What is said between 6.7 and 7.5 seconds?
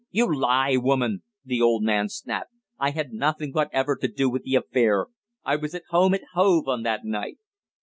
that night."